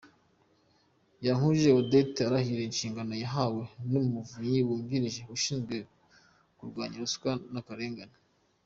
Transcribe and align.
Yankurije 1.25 1.69
Odette 1.79 2.21
arahirira 2.23 2.63
inshingano 2.69 3.13
yahawe 3.23 3.61
z'Umuvunyi 3.89 4.59
wungirije 4.67 5.21
ushinzwe 5.35 5.75
kurwanya 6.57 6.97
Ruswa 7.03 7.31
n’Akarengane. 7.53 8.15